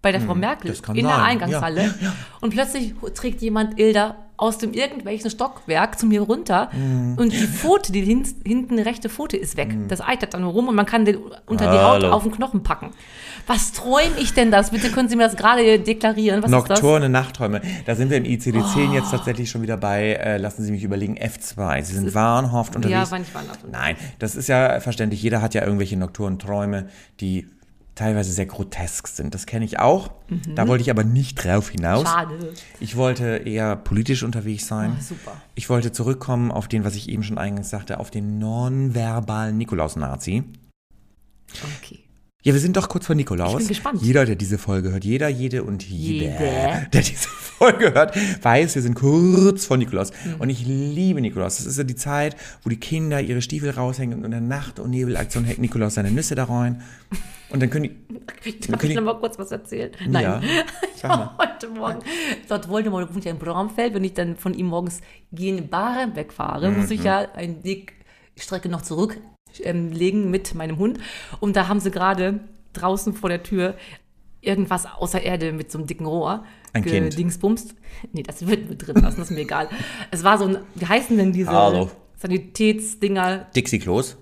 [0.00, 1.24] bei der Frau Merkel Mm, das kann in der sein.
[1.24, 6.68] Eingangshalle Ja, ja, und plötzlich trägt jemand Ilda aus dem irgendwelchen Stockwerk zu mir runter
[6.72, 7.14] Mm.
[7.18, 9.74] und die Pfote, die hin, hinten rechte Pfote ist weg.
[9.88, 12.10] Das eitert dann rum und man kann den unter die Haut Hallo.
[12.12, 12.90] auf den Knochen packen.
[13.46, 14.70] Was träume ich denn das?
[14.70, 16.42] Bitte können Sie mir das gerade deklarieren.
[16.42, 17.60] Was Nocturne Nachträume.
[17.86, 18.94] Da sind wir im ICD-10 Oh.
[18.94, 21.82] jetzt tatsächlich schon wieder bei, äh, lassen Sie mich überlegen, F2.
[21.82, 22.98] Sie sind wahnhaft unterwegs.
[22.98, 23.60] Ja, war nicht wahnhaft.
[23.70, 25.22] Nein, das ist ja verständlich.
[25.22, 26.88] Jeder hat ja irgendwelche nocturnen Träume,
[27.20, 27.46] die
[27.96, 29.34] teilweise sehr grotesk sind.
[29.34, 30.10] Das kenne ich auch.
[30.54, 32.04] Da wollte ich aber nicht drauf hinaus.
[32.04, 32.06] Mhm.
[32.06, 32.54] Schade.
[32.78, 34.94] Ich wollte eher politisch unterwegs sein.
[34.96, 35.32] Oh, super.
[35.56, 40.44] Ich wollte zurückkommen auf den, was ich eben schon eingangs sagte, auf den nonverbalen Nikolaus-Nazi.
[41.78, 42.05] Okay.
[42.46, 43.54] Ja, wir sind doch kurz vor Nikolaus.
[43.54, 44.02] Ich bin gespannt.
[44.02, 46.86] Jeder, der diese Folge hört, jeder, jede und jeder, Jede.
[46.92, 47.26] der diese
[47.58, 50.12] Folge hört, weiß, wir sind kurz vor Nikolaus.
[50.24, 50.36] Mhm.
[50.38, 51.56] Und ich liebe Nikolaus.
[51.56, 54.78] Das ist ja die Zeit, wo die Kinder ihre Stiefel raushängen und in der Nacht-
[54.78, 56.82] und Nebelaktion hängt Nikolaus seine Nüsse da rein.
[57.50, 57.90] Und dann können die,
[58.68, 59.90] Darf können ich die noch mal kurz was erzählen?
[59.98, 60.06] Ja,
[60.38, 60.42] Nein.
[60.94, 61.18] Ich sag mal.
[61.36, 61.98] war heute Morgen,
[62.48, 65.00] dort Voldemort wohnt ja in Bramfeld, wenn ich dann von ihm morgens
[65.32, 66.92] gegen Barem wegfahre, muss Mhm.
[66.92, 67.94] ich ja eine Weg
[68.38, 69.18] Strecke noch zurück
[69.64, 70.98] ähm, legen mit meinem Hund.
[71.40, 72.40] Und da haben sie gerade
[72.72, 73.74] draußen vor der Tür
[74.40, 76.44] irgendwas außer Erde mit so einem dicken Rohr.
[76.72, 77.18] Ein Kind.
[77.18, 77.74] Dingsbumst.
[78.12, 79.68] Nee, das wird mit drin lassen, das ist mir egal.
[80.10, 81.90] Es war so ein, wie heißen denn diese Hallo.
[82.16, 83.46] Sanitätsdinger?
[83.54, 84.16] Dixie-Klos.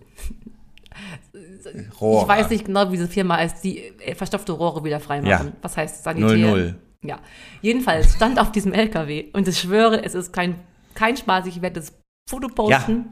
[2.01, 2.23] Rohr.
[2.23, 5.49] Ich weiß nicht genau, wie diese Firma heißt, die äh, verstopfte Rohre wieder freimachen.
[5.49, 5.53] Ja.
[5.63, 6.37] Was heißt Sanitär?
[6.37, 6.77] 00.
[7.03, 7.19] Ja,
[7.61, 10.57] jedenfalls stand auf diesem LKW und ich schwöre, es ist kein,
[10.95, 11.93] kein Spaß, ich werde das
[12.29, 13.07] Foto posten.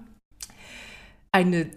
[1.30, 1.70] Eine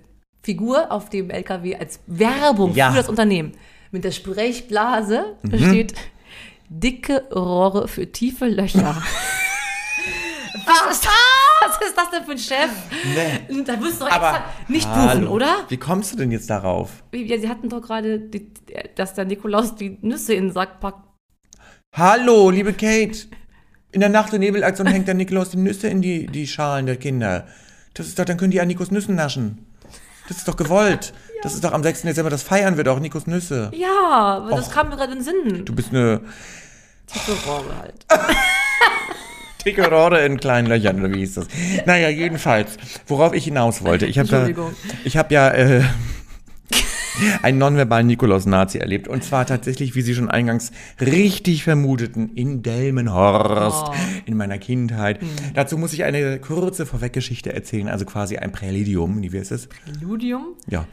[0.46, 2.92] Figur auf dem LKW als Werbung Ja.
[2.92, 3.54] für das Unternehmen.
[3.92, 5.58] Mit der Sprechblase Mhm.
[5.58, 5.94] steht
[6.70, 8.96] dicke Rohre für tiefe Löcher.
[10.66, 11.02] was,
[11.62, 12.70] was ist das denn für ein Chef?
[13.16, 13.64] Nee.
[13.64, 15.32] Da wirst du doch Aber extra nicht buchen, hallo.
[15.32, 15.56] oder?
[15.70, 17.04] Wie kommst du denn jetzt darauf?
[17.14, 18.52] Ja, sie hatten doch gerade, die,
[18.96, 21.02] dass der Nikolaus die Nüsse in den Sack packt.
[21.92, 23.18] Hallo, liebe Kate.
[23.92, 26.98] In der Nacht- und Nebelaktion hängt der Nikolaus die Nüsse in die, die Schalen der
[26.98, 27.48] Kinder.
[27.94, 29.66] Das ist doch, dann können die an Nikos Nüssen naschen.
[30.28, 31.14] Das ist doch gewollt.
[31.44, 32.02] Das ist doch am 6.
[32.04, 33.72] Dezember, das feiern wir doch, Nikos Nüsse.
[33.74, 35.66] Ja, aber das kam mir gerade in den Sinn.
[35.66, 36.22] Du bist eine
[37.14, 38.06] Dicke Rohre halt.
[39.66, 41.48] dicke Rohre in kleinen Löchern, oder wie hieß das?
[41.86, 44.06] Naja, jedenfalls, worauf ich hinaus wollte.
[44.06, 44.76] Ich habe Entschuldigung.
[45.04, 45.84] ich habe ja äh,
[47.42, 49.08] einen nonverbalen Nikolaus-Nazi erlebt.
[49.08, 53.94] Und zwar tatsächlich, wie Sie schon eingangs richtig vermuteten, in Delmenhorst, Oh.
[54.26, 55.20] in meiner Kindheit.
[55.54, 59.22] Dazu muss ich eine kurze Vorweggeschichte erzählen, also quasi ein Präludium.
[59.22, 59.68] Wie heißt es?
[59.68, 60.56] Preludium.
[60.68, 60.88] Ja.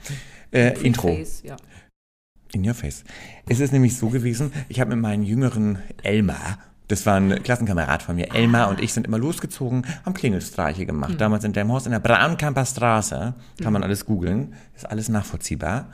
[0.50, 1.08] Äh, Intro.
[1.14, 1.56] Face, ja.
[2.52, 3.04] In your face.
[3.48, 6.58] Es ist nämlich so gewesen, ich habe mit meinem jüngeren Elmar,
[6.92, 11.14] das war ein Klassenkamerad von mir, Elmar und ich sind immer losgezogen, haben Klingelstreiche gemacht.
[11.18, 13.32] Damals in Delmhorst in der Braunkamper Straße.
[13.62, 14.52] Kann man alles googeln.
[14.76, 15.88] Ist alles nachvollziehbar.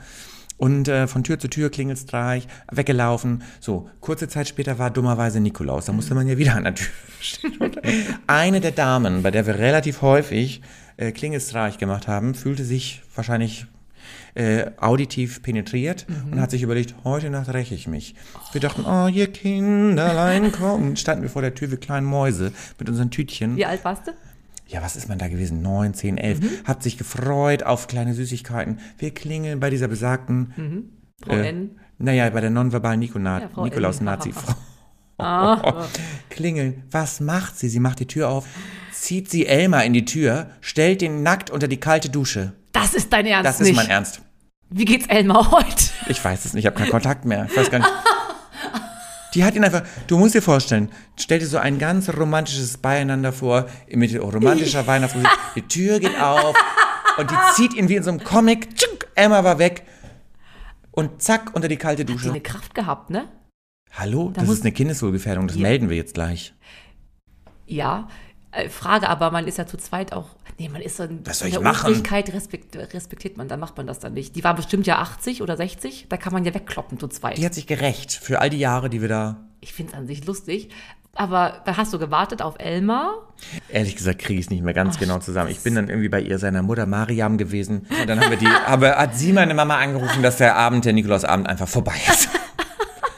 [0.57, 3.43] Und äh, von Tür zu Tür Klingelstreich, weggelaufen.
[3.61, 5.85] So, kurze Zeit später war dummerweise Nikolaus.
[5.85, 7.71] Da musste man ja wieder an der Tür stehen.
[8.27, 10.61] Eine der Damen, bei der wir relativ häufig
[10.97, 13.67] äh, Klingelstreich gemacht haben, fühlte sich wahrscheinlich
[14.35, 18.15] äh, auditiv penetriert und hat sich überlegt, heute Nacht räche ich mich.
[18.51, 20.99] Wir dachten, oh, ihr Kinderlein kommt.
[20.99, 23.55] Standen wir vor der Tür wie kleine Mäuse mit unseren Tütchen.
[23.57, 24.11] Wie alt warst du?
[24.67, 25.61] Ja, was ist man da gewesen?
[25.63, 26.39] Neun, zehn, elf.
[26.63, 28.79] Hat sich gefreut auf kleine Süßigkeiten.
[28.99, 30.91] Wir klingeln bei dieser besagten,
[31.23, 31.71] Frau Äh, N.
[31.97, 34.29] naja, bei der nonverbalen Nikona Ja, Frau Nikolaus-Nazi.
[34.29, 34.35] N.
[34.35, 34.53] Frau
[35.21, 35.85] Ah,
[36.29, 36.83] Klingeln.
[36.91, 37.67] Was macht sie?
[37.67, 38.45] Sie macht die Tür auf,
[38.93, 42.53] zieht sie Elmar in die Tür, stellt ihn nackt unter die kalte Dusche.
[42.71, 43.71] Das ist dein Ernst Das nicht.
[43.71, 44.21] ist mein Ernst.
[44.69, 45.83] Wie geht's Elmar heute?
[46.07, 47.47] Ich weiß es nicht, ich habe keinen Kontakt mehr.
[47.49, 47.89] Ich weiß gar nicht.
[49.35, 53.31] Die hat ihn einfach, du musst dir vorstellen, stell dir so ein ganz romantisches Beieinander
[53.31, 55.29] vor, mit romantischer Weihnachtsmusik.
[55.55, 56.55] Die Tür geht auf
[57.17, 58.75] und die zieht ihn wie in so einem Comic.
[58.75, 59.83] Tschunk, Emma war weg
[60.91, 62.29] und zack, unter die kalte Die Dusche.
[62.29, 63.27] eine Kraft gehabt, ne?
[63.91, 65.61] Hallo, Da das ist eine Kindeswohlgefährdung, das Ja.
[65.63, 66.53] melden wir jetzt gleich.
[67.67, 68.07] Ja.
[68.51, 70.29] Äh, Frage, aber man ist ja zu zweit auch.
[70.59, 71.89] Nee, man ist so in, Was soll ich machen?
[71.89, 74.35] Obrigkeit respekt, respektiert man, dann macht man das dann nicht.
[74.35, 77.37] Die war bestimmt ja 80 oder 60, da kann man ja wegkloppen zu zweit.
[77.37, 80.07] Die hat sich gerecht für all die Jahre, die wir da, Ich finde es an
[80.07, 80.69] sich lustig.
[81.13, 83.13] Aber da hast du gewartet auf Elmar?
[83.69, 85.49] ehrlich gesagt, kriege ich es nicht mehr ganz genau zusammen.
[85.49, 88.47] Ich bin dann irgendwie bei ihr, seiner Mutter Mariam gewesen und dann haben wir die,
[88.67, 92.29] aber hat sie meine Mama angerufen, dass der Abend, der Nikolausabend einfach vorbei ist.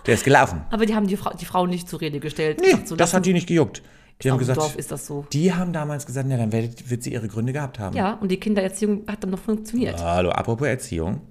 [0.06, 0.64] Der ist gelaufen.
[0.72, 2.60] Aber die haben die Frau, die Frau nicht zur Rede gestellt.
[2.62, 3.84] Nee, Ach, das hat die nicht gejuckt.
[4.24, 5.26] Die haben gesagt, Dorf ist das so.
[5.34, 7.96] die haben damals gesagt, ja, dann wird, wird sie ihre Gründe gehabt haben.
[7.96, 10.02] Ja, und die Kindererziehung hat dann noch funktioniert.
[10.02, 11.22] Hallo, apropos Erziehung.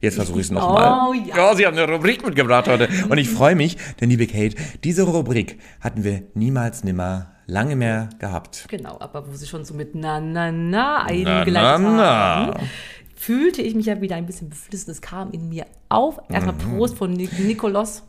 [0.00, 1.08] Jetzt versuche ich es nochmal.
[1.10, 1.56] Oh, ja.
[1.56, 2.88] Sie haben eine Rubrik mitgebracht heute.
[3.08, 4.54] Und ich freue mich, denn liebe Kate,
[4.84, 8.66] diese Rubrik hatten wir niemals nimmer lange mehr gehabt.
[8.68, 12.46] Genau, aber wo sie schon so mit na na na Na, eingeleitet na, na.
[12.54, 12.68] haben,
[13.16, 14.90] fühlte ich mich ja wieder ein bisschen beflissen.
[14.92, 16.20] Es kam in mir auf.
[16.28, 16.76] Erstmal Mhm.
[16.76, 18.04] Prost von Nik Nikolaus.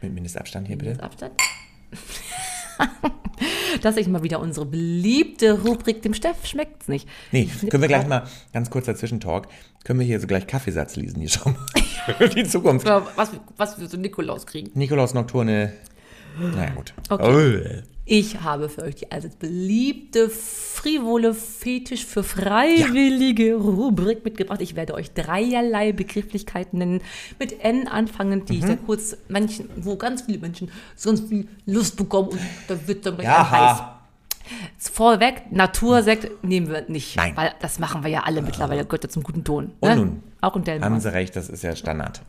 [0.00, 0.92] Mit Mindestabstand hier bitte.
[0.92, 1.32] Mit Abstand.
[3.82, 7.08] Dass ich mal wieder unsere beliebte Rubrik, dem Steff schmeckt's nicht.
[7.32, 9.48] Nee, können wir gleich mal, ganz kurzer Zwischentalk,
[9.84, 12.16] können wir hier so gleich Kaffeesatz lesen hier schon mal.
[12.18, 12.86] Für die Zukunft.
[12.86, 14.70] Was, was wir so Nikolaus kriegen.
[14.74, 15.72] Nikolaus Nocturne.
[16.38, 16.94] Naja, gut.
[17.10, 17.82] Okay.
[18.06, 24.60] Ich habe für euch die allseits beliebte, frivole Fetisch für freiwillige Rubrik mitgebracht.
[24.60, 27.00] Ich werde euch dreierlei Begrifflichkeiten nennen,
[27.38, 28.66] mit N anfangen, die ich Mhm.
[28.66, 33.18] sehr kurz, Menschen, wo ganz viele Menschen sonst viel Lust bekommen und da wird dann
[33.22, 33.82] Ja, heiß.
[34.92, 37.32] Vorweg, Natursekt nehmen wir nicht, Nein.
[37.36, 39.72] weil das machen wir ja alle mittlerweile, gehört ja zum guten Ton.
[39.80, 39.96] Und ne?
[39.96, 40.22] nun?
[40.42, 41.00] Auch in Haben Delmar.
[41.00, 42.20] Sie recht, das ist ja Standard.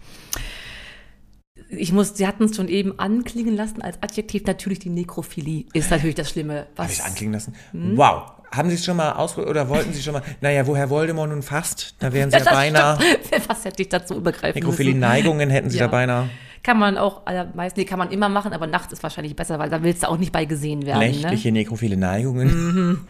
[1.70, 5.90] Ich muss, Sie hatten es schon eben anklingen lassen als Adjektiv, natürlich die Nekrophilie ist
[5.92, 6.68] natürlich das Schlimme.
[6.76, 7.54] Was Habe ich es anklingen lassen?
[7.72, 7.98] Hm?
[7.98, 8.32] Wow.
[8.52, 10.22] Haben Sie es schon mal ausprobiert oder wollten Sie schon mal?
[10.40, 12.98] Naja, wo Herr Voldemort nun fasst, da wären Sie ja, das beinahe.
[13.02, 13.50] stimmt.
[13.50, 14.60] Was hätte ich dazu übergreifen?
[14.62, 15.86] Nekrophilie-Neigungen hätten Sie Ja.
[15.86, 16.30] da beinahe.
[16.64, 19.70] Kann man auch allermeist, nee, kann man immer machen, aber nachts ist wahrscheinlich besser, weil
[19.70, 21.00] da willst du auch nicht bei gesehen werden.
[21.00, 21.10] Ne?
[21.10, 23.08] Nächtliche nekrophile Neigungen.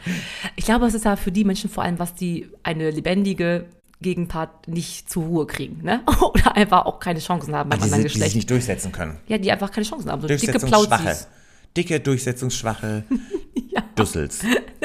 [0.58, 3.66] Ich glaube, es ist ja für die Menschen vor allem, was die eine lebendige
[4.02, 6.02] Gegenpart nicht zur Ruhe kriegen, ne?
[6.34, 8.36] Oder einfach auch keine Chancen haben beim die, anderen sie- die sich Geschlecht.
[8.36, 9.18] nicht durchsetzen können.
[9.28, 10.22] Ja, die einfach keine Chancen haben.
[10.22, 11.04] So dicke Durchsetzungsschwache.
[11.04, 11.28] Plauzis.
[11.78, 13.04] Dicke, durchsetzungsschwache
[13.96, 14.40] Dussels.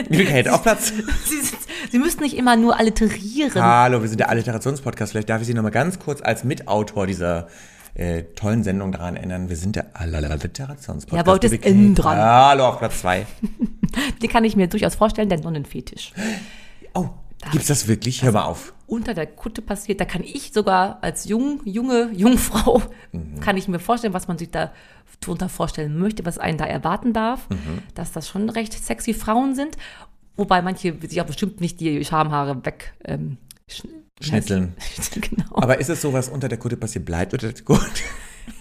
[0.09, 0.92] Liebe Kate, auf Platz.
[1.25, 1.59] Sie, sind-
[1.90, 3.62] sie müssen nicht immer nur alliterieren.
[3.62, 5.12] Hallo, wir sind der Alliterationspodcast.
[5.12, 7.49] Vielleicht darf ich Sie noch mal ganz kurz als Mitautor dieser
[7.94, 11.12] äh, tollen Sendung daran erinnern, wir sind der Alliterationspodcast.
[11.12, 12.16] Ja, aber heute ist innen dran.
[12.18, 13.27] Hallo, auf Platz zwei.
[14.23, 16.12] Den kann ich mir durchaus vorstellen, der Nonnenfetisch.
[16.94, 17.09] Oh,
[17.53, 18.22] gibt's das wirklich?
[18.22, 18.72] Hör mal auf.
[18.87, 23.40] Unter der Kutte passiert, da kann ich sogar als jung, junge Jungfrau, Mhm.
[23.40, 24.72] kann ich mir vorstellen, was man sich da
[25.20, 27.83] drunter vorstellen möchte, was einen da erwarten darf, Mhm.
[27.94, 29.76] dass das schon recht sexy Frauen sind,
[30.37, 33.37] wobei manche sich auch bestimmt nicht die Schamhaare weg ähm,
[33.70, 33.88] schn-
[34.20, 34.74] Schnitzeln.
[35.20, 35.44] genau.
[35.57, 37.85] Aber ist es so, was unter der Kutte passiert, bleibt unter der Kutte?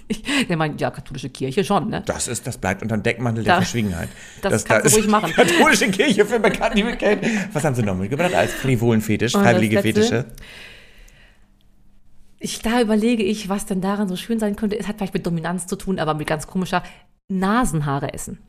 [0.08, 2.02] Ich, ich meine, ja, katholische Kirche schon, ne?
[2.06, 4.10] Das ist, das bleibt unter dem Deckmantel der Da- Verschwiegenheit.
[4.42, 5.32] das kannst du ist ruhig machen.
[5.34, 7.22] Katholische Kirche für bekannt, liebe Kate.
[7.54, 9.82] Was haben sie noch mitgebracht als frivolen Fetisch, Und das freiwillige?
[9.82, 10.26] Fetische?
[12.40, 14.80] Ich, da überlege ich, was denn daran so schön sein könnte.
[14.80, 16.84] Es hat vielleicht mit Dominanz zu tun, aber mit ganz komischer
[17.28, 18.40] Nasenhaare essen.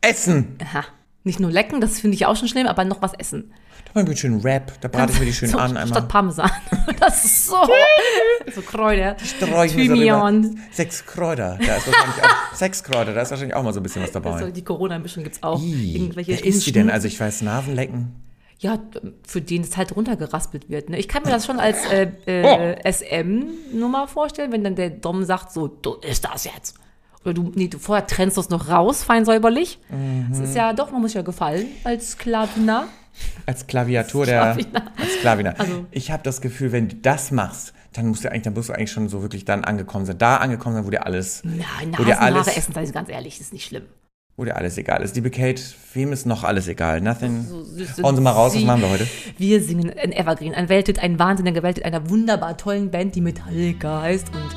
[0.00, 0.56] Essen.
[0.62, 0.84] Aha.
[1.28, 3.52] Nicht nur lecken, das finde ich auch schon schlimm, aber noch was essen.
[3.92, 5.88] Da mal ein schön Rap, da brate ich mir die schön so, an einmal.
[5.88, 6.50] Statt Parmesan.
[7.00, 7.56] Das ist so.
[8.54, 9.14] so Kräuter.
[9.22, 10.58] Ich mir so Thymian.
[10.72, 13.82] Sechs Kräuter, da ist wahrscheinlich auch, sechs Kräuter, da ist wahrscheinlich auch mal so ein
[13.82, 14.30] bisschen was dabei.
[14.30, 15.60] Also die Corona-Mischung gibt es auch.
[15.60, 16.88] Ih, Irgendwelche Wer ist die denn?
[16.88, 18.14] Also ich weiß, Nasenlecken.
[18.58, 18.78] Ja,
[19.26, 20.88] für den es halt runtergeraspelt wird.
[20.88, 20.98] Ne?
[20.98, 22.30] Ich kann mir das schon als äh, Oh.
[22.30, 26.78] äh, SM-Nummer vorstellen, wenn dann der Dom sagt, so, du isst das jetzt.
[27.24, 29.78] Oder du, nee, du vorher trennst du es noch raus, fein säuberlich.
[30.30, 32.86] Das ist ja doch, man muss ja gefallen als Sklavina.
[33.46, 34.52] Als Klaviatur der.
[34.52, 34.66] Als
[35.18, 35.50] Sklavina.
[35.58, 38.68] Also- ich habe das Gefühl, wenn du das machst, dann musst du eigentlich, dann musst
[38.68, 40.18] du eigentlich schon so wirklich dann angekommen sein.
[40.18, 43.40] Da angekommen sein, wo dir alles, Nein, wo dir alles, essen, sag ich ganz ehrlich,
[43.40, 43.82] ist nicht schlimm.
[44.36, 45.16] wo dir alles egal ist.
[45.16, 45.60] Liebe Kate,
[45.94, 47.00] wem ist noch alles egal?
[47.00, 47.44] Nothing.
[47.48, 49.08] So Hauen Sie mal raus, was machen wir heute?
[49.36, 54.02] Wir singen ein Evergreen, ein Welthit, ein wahnsinniger Welthit einer wunderbar tollen Band, die Metallica
[54.02, 54.28] heißt.
[54.28, 54.56] Und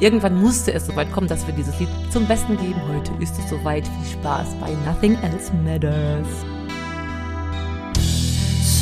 [0.00, 2.80] irgendwann musste es soweit kommen, dass wir dieses Lied zum Besten geben.
[2.88, 3.86] Heute ist es soweit.
[3.86, 6.26] Viel Spaß bei Nothing Else Matters.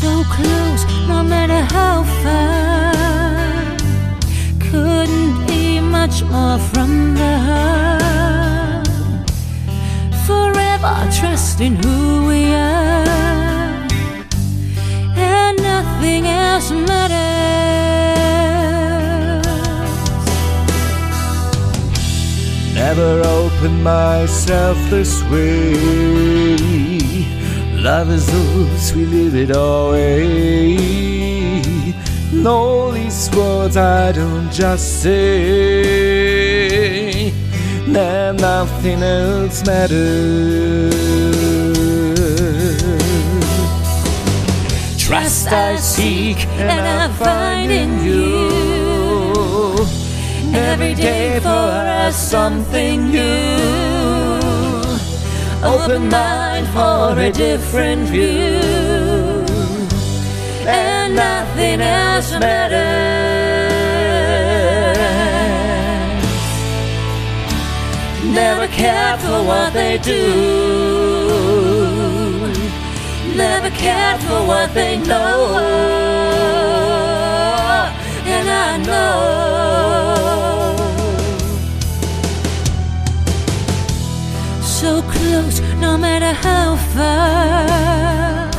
[0.03, 2.93] so close, no matter how far.
[4.59, 8.89] Couldn't be much more from the heart.
[10.27, 13.87] Forever trusting who we are,
[15.17, 18.02] and nothing else matters.
[22.75, 25.77] Never opened myself this way.
[27.75, 30.77] Love is loose, we live it away.
[32.33, 36.23] No, these words I don't just say.
[37.87, 40.95] Then nothing else matters.
[44.99, 48.42] Trust I seek and I find in you.
[50.73, 51.69] Every day for
[52.01, 53.21] us something new.
[55.63, 58.59] Open mind for a different view.
[60.67, 63.03] And nothing else matters.
[68.41, 70.25] Never cared for what they do.
[73.37, 75.59] Never cared for what they know.
[78.25, 80.22] And I know.
[84.83, 88.51] So close, no matter how far.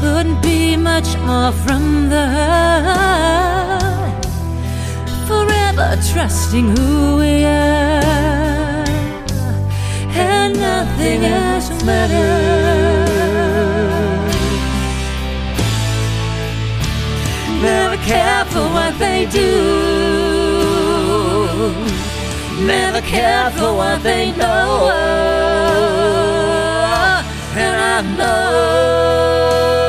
[0.00, 4.24] Couldn't be much more from the heart.
[5.28, 8.86] Forever trusting who we are.
[10.16, 13.14] And nothing else matters.
[17.60, 20.23] Never care for what they do.
[22.60, 24.90] Never care for what they know.
[27.56, 29.83] And I know.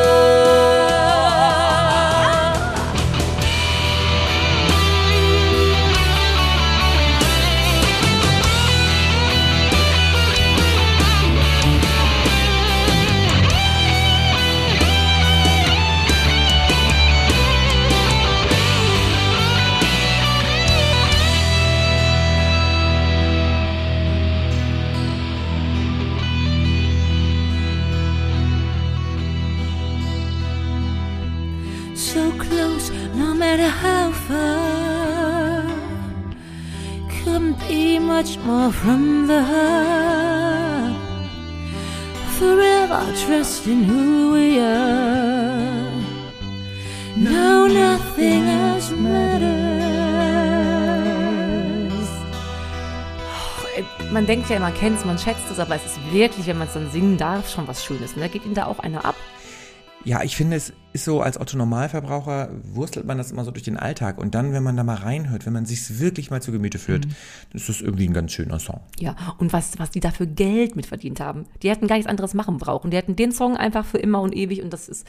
[32.37, 35.63] Close, no matter how far.
[37.09, 40.95] Couldn't be much more from the heart.
[42.39, 45.91] Forever trusting who we are.
[47.17, 49.65] No, nothing else matters.
[54.11, 56.67] Man denkt ja, man kennt es, man schätzt es, aber es ist wirklich, wenn man
[56.67, 58.15] es dann singen darf, schon was Schönes.
[58.15, 58.29] Ne?
[58.29, 59.15] Geht Ihnen da auch einer ab?
[60.05, 63.63] Ja, ich finde, es ist so, als Otto Normalverbraucher wurstelt man das immer so durch
[63.63, 64.17] den Alltag.
[64.19, 67.05] Und dann, wenn man da mal reinhört, wenn man sich wirklich mal zu Gemüte führt,
[67.07, 67.11] Mhm.
[67.53, 68.81] ist das irgendwie ein ganz schöner Song.
[68.99, 71.45] Ja, und was, was die dafür Geld mitverdient haben.
[71.63, 72.91] Die hätten gar nichts anderes machen brauchen.
[72.91, 75.07] Die hätten den Song einfach für immer und ewig und das ist,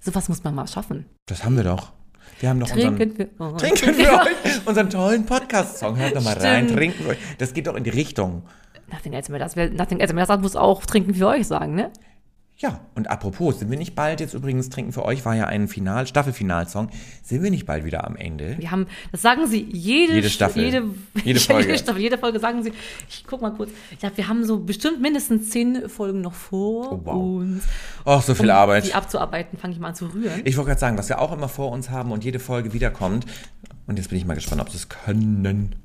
[0.00, 1.04] sowas muss man mal schaffen.
[1.26, 1.92] Das haben wir doch.
[2.40, 3.56] Wir haben doch Trinken unseren, wir, oh.
[3.56, 5.96] Trinken für euch, unseren tollen Podcast-Song.
[5.96, 6.78] Hört doch mal rein, Stimmt.
[6.78, 7.18] trinken für euch.
[7.38, 8.42] Das geht doch in die Richtung.
[8.90, 9.56] Nothing else matters.
[9.56, 11.90] Nothing else matters muss auch Trinken für euch sagen, ne?
[12.60, 15.68] Ja, und apropos, sind wir nicht bald jetzt übrigens Trinken für euch, war ja ein
[15.68, 16.90] Final, Staffelfinalsong.
[17.22, 18.56] Sind wir nicht bald wieder am Ende?
[18.58, 20.64] Wir haben, das sagen sie jede, Jede Staffel.
[20.64, 20.82] Jede,
[21.22, 21.68] Jede Folge.
[21.68, 22.72] Jede, Staffel, jede Folge sagen sie.
[23.08, 23.70] Ich guck mal kurz.
[23.92, 27.14] Ich glaube, wir haben so bestimmt mindestens zehn Folgen noch vor Oh, wow.
[27.42, 27.62] uns.
[28.04, 28.86] Och, so viel Um Arbeit.
[28.86, 30.40] Die abzuarbeiten, fange ich mal an zu rühren.
[30.44, 33.24] Ich wollte gerade sagen, was wir auch immer vor uns haben und jede Folge wiederkommt.
[33.86, 35.76] Und jetzt bin ich mal gespannt, ob sie es können.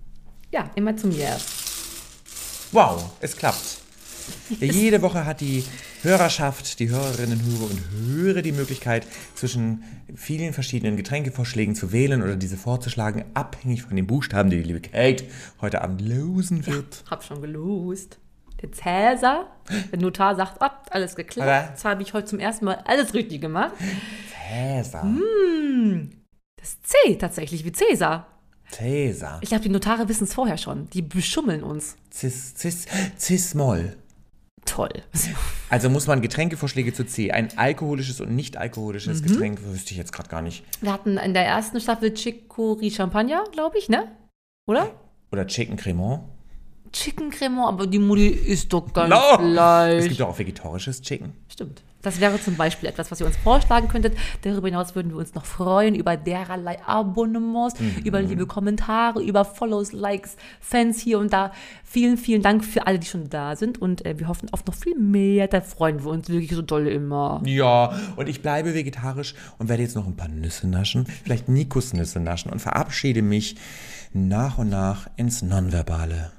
[0.51, 1.37] Ja, immer zu mir.
[2.71, 3.82] Wow, es klappt.
[4.59, 5.63] Ja, jede Woche hat die
[6.01, 9.83] Hörerschaft, die Hörerinnen, Hörer und Hörer die Möglichkeit, zwischen
[10.15, 14.81] vielen verschiedenen Getränkevorschlägen zu wählen oder diese vorzuschlagen, abhängig von den Buchstaben, die die liebe
[14.81, 15.25] Kate
[15.61, 17.03] heute Abend losen wird.
[17.09, 18.19] Hab schon gelost.
[18.61, 19.47] Der Cäsar,
[19.91, 21.71] der Notar sagt, oh, alles geklappt.
[21.71, 23.73] Jetzt habe ich heute zum ersten Mal alles richtig gemacht.
[24.49, 25.05] Cäsar.
[26.55, 28.27] Das C tatsächlich, wie Cäsar.
[28.71, 29.39] Cäsar.
[29.41, 30.89] Ich glaube, die Notare wissen es vorher schon.
[30.91, 31.97] Die beschummeln uns.
[32.11, 32.85] Cis, Cis,
[33.19, 33.97] Cis-Moll.
[34.73, 35.03] Toll.
[35.69, 37.29] Also muss man Getränkevorschläge zu C.
[37.31, 39.27] Ein alkoholisches und nicht alkoholisches Mhm.
[39.27, 40.63] Getränk wüsste ich jetzt gerade gar nicht.
[40.81, 44.07] Wir hatten in der ersten Staffel Chicory Champagner, glaube ich, ne?
[44.65, 44.89] Oder?
[45.31, 46.23] Oder Chicken Cremant.
[46.91, 49.35] Chicken Cremant, aber die Mutti ist doch ganz No.
[49.45, 50.09] Es leicht.
[50.09, 51.33] gibt auch vegetarisches Chicken.
[51.51, 51.83] Stimmt.
[52.03, 54.15] Das wäre zum Beispiel etwas, was ihr uns vorschlagen könntet.
[54.43, 59.93] Darüber hinaus würden wir uns noch freuen über dererlei Abonnements, über liebe Kommentare, über Follows,
[59.93, 61.51] Likes, Fans hier und da.
[61.83, 64.75] Vielen, vielen Dank für alle, die schon da sind und äh, wir hoffen auf noch
[64.75, 65.47] viel mehr.
[65.47, 67.41] Da freuen wir uns wirklich so doll immer.
[67.45, 72.19] Ja, und ich bleibe vegetarisch und werde jetzt noch ein paar Nüsse naschen, vielleicht Nikosnüsse
[72.19, 73.55] naschen und verabschiede mich
[74.11, 76.31] nach und nach ins Nonverbale.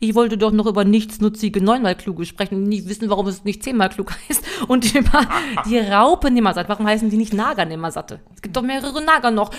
[0.00, 3.62] Ich wollte doch noch über nichtsnutzige neunmal kluge sprechen und nicht wissen, warum es nicht
[3.62, 4.44] zehnmal klug heißt.
[4.68, 5.26] Und über
[5.66, 6.68] die Raupen-Nimmersatt.
[6.68, 8.20] Warum heißen die nicht Nager-Nimmersatte?
[8.34, 9.50] Es gibt doch mehrere Nager noch.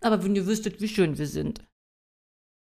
[0.00, 1.60] Aber wenn ihr wüsstet, wie schön wir sind.